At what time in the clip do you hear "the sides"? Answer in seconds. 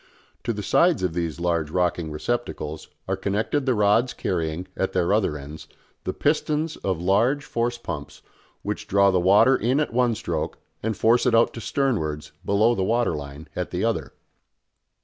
0.51-1.03